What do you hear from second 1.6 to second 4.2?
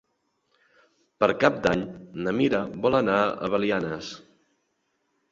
d'Any na Mira vol anar a Belianes.